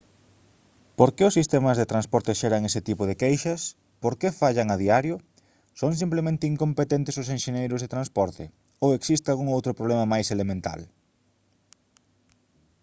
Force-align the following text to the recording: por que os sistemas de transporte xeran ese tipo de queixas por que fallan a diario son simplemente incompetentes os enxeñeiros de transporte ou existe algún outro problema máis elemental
por 0.97 1.09
que 1.15 1.23
os 1.29 1.37
sistemas 1.39 1.75
de 1.77 1.89
transporte 1.93 2.37
xeran 2.41 2.65
ese 2.69 2.81
tipo 2.89 3.03
de 3.07 3.17
queixas 3.23 3.61
por 4.01 4.13
que 4.19 4.37
fallan 4.41 4.67
a 4.71 4.77
diario 4.83 5.15
son 5.79 5.91
simplemente 6.01 6.49
incompetentes 6.53 7.15
os 7.21 7.31
enxeñeiros 7.35 7.81
de 7.81 7.91
transporte 7.95 8.43
ou 8.83 8.89
existe 8.99 9.27
algún 9.29 9.47
outro 9.57 9.77
problema 9.79 10.11
máis 10.13 10.27
elemental 10.35 10.81